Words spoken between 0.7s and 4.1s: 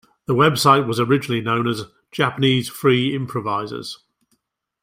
was originally known as "Japanese Free Improvisers".